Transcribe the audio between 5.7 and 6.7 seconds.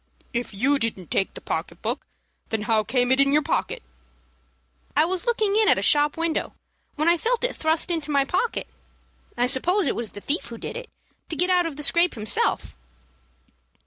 a shop window,